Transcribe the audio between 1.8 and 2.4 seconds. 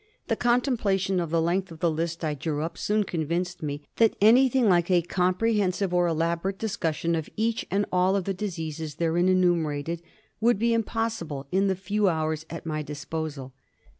list I